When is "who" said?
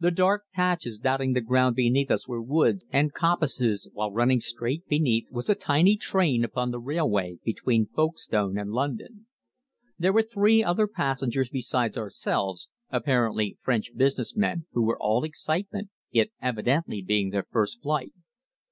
14.72-14.82